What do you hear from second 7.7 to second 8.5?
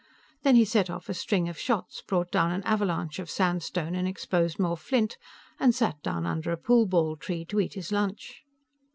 his lunch.